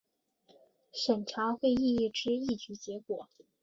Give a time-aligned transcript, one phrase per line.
[0.91, 3.29] 审查会议之议决结果